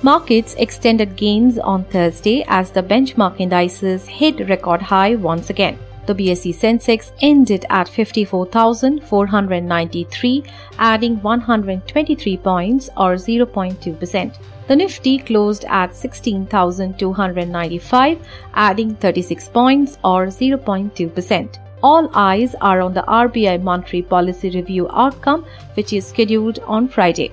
[0.00, 5.76] Markets extended gains on Thursday as the benchmark indices hit record high once again.
[6.06, 10.44] The BSE Sensex ended at 54,493,
[10.78, 14.36] adding 123 points or 0.2%.
[14.68, 18.18] The Nifty closed at 16,295,
[18.54, 21.58] adding 36 points or 0.2%.
[21.82, 27.32] All eyes are on the RBI monetary policy review outcome, which is scheduled on Friday.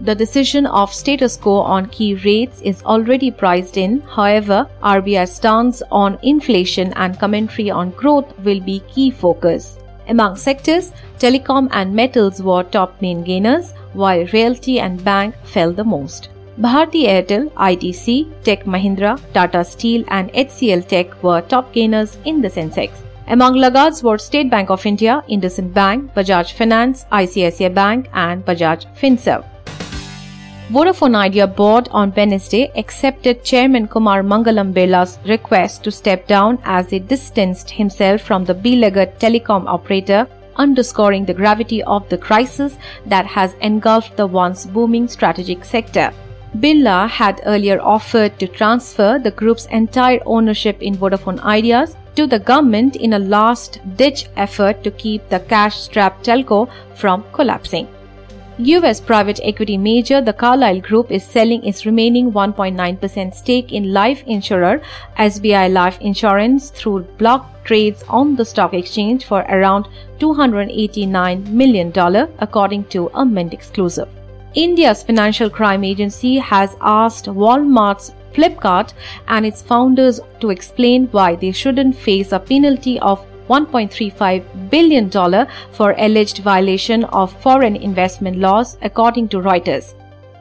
[0.00, 4.00] The decision of status quo on key rates is already priced in.
[4.00, 9.78] However, RBI stance on inflation and commentary on growth will be key focus.
[10.08, 15.84] Among sectors, telecom and metals were top main gainers, while realty and bank fell the
[15.84, 16.28] most.
[16.60, 22.48] Bharti Airtel, ITC, Tech Mahindra, Tata Steel and HCL Tech were top gainers in the
[22.48, 22.90] Sensex.
[23.26, 28.86] Among laggards were State Bank of India, IndusInd Bank, Bajaj Finance, ICICI Bank and Bajaj
[29.00, 29.44] Finserv.
[30.74, 36.90] Vodafone Idea board on Wednesday accepted Chairman Kumar Mangalam Birla's request to step down as
[36.90, 43.24] he distanced himself from the beleaguered telecom operator, underscoring the gravity of the crisis that
[43.24, 46.12] has engulfed the once booming strategic sector.
[46.58, 52.40] Birla had earlier offered to transfer the group's entire ownership in Vodafone Ideas to the
[52.40, 57.86] government in a last ditch effort to keep the cash strapped telco from collapsing.
[58.58, 64.22] US private equity major the Carlyle Group is selling its remaining 1.9% stake in life
[64.28, 64.80] insurer
[65.18, 69.88] SBI Life Insurance through block trades on the stock exchange for around
[70.20, 71.92] $289 million
[72.38, 74.08] according to a Mint exclusive.
[74.54, 78.92] India's Financial Crime Agency has asked Walmart's Flipkart
[79.26, 85.10] and its founders to explain why they shouldn't face a penalty of $1.35 billion
[85.72, 89.94] for alleged violation of foreign investment laws, according to Reuters.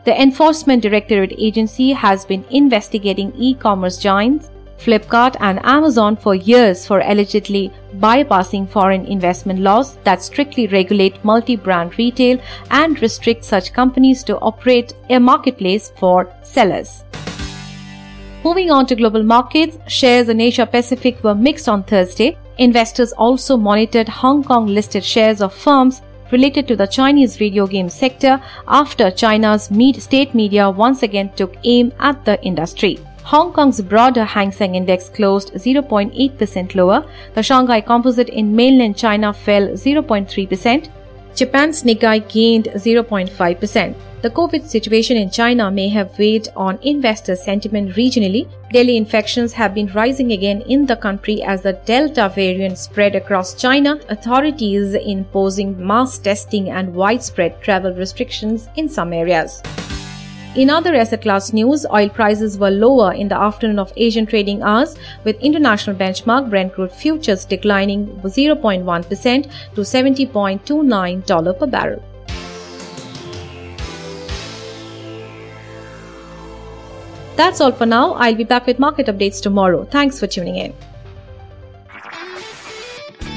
[0.06, 4.50] The Enforcement Directorate Agency has been investigating e commerce giants
[4.84, 11.56] Flipkart and Amazon for years for allegedly bypassing foreign investment laws that strictly regulate multi
[11.56, 12.38] brand retail
[12.70, 17.03] and restrict such companies to operate a marketplace for sellers.
[18.44, 22.38] Moving on to global markets, shares in Asia Pacific were mixed on Thursday.
[22.58, 27.90] Investors also monitored Hong Kong listed shares of firms related to the Chinese video game
[27.90, 29.69] sector after China's
[30.03, 33.00] state media once again took aim at the industry.
[33.24, 37.06] Hong Kong's broader Hang Seng Index closed 0.8% lower.
[37.36, 40.90] The Shanghai Composite in mainland China fell 0.3%.
[41.34, 43.96] Japan's Nikkei gained 0.5%.
[44.23, 48.47] The COVID situation in China may have weighed on investor sentiment regionally.
[48.72, 53.53] Daily infections have been rising again in the country as the Delta variant spread across
[53.53, 59.61] China, authorities imposing mass testing and widespread travel restrictions in some areas.
[60.55, 64.63] In other asset class news, oil prices were lower in the afternoon of Asian trading
[64.63, 64.95] hours,
[65.25, 72.12] with international benchmark Brent crude futures declining 0.1% to $70.29 per barrel.
[77.35, 78.13] That's all for now.
[78.13, 79.85] I'll be back with market updates tomorrow.
[79.85, 80.73] Thanks for tuning in.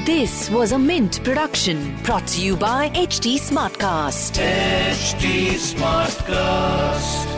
[0.04, 4.38] This was a Mint production brought to you by HT Smartcast.
[4.38, 7.35] HT Smartcast.